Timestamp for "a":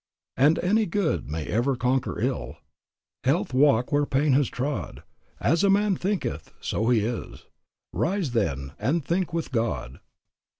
5.63-5.69